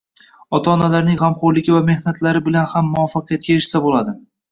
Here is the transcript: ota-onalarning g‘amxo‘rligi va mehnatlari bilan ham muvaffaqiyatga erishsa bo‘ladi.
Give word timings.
ota-onalarning 0.59 1.19
g‘amxo‘rligi 1.19 1.75
va 1.75 1.81
mehnatlari 1.89 2.41
bilan 2.47 2.71
ham 2.73 2.89
muvaffaqiyatga 2.95 3.55
erishsa 3.59 3.83
bo‘ladi. 3.85 4.17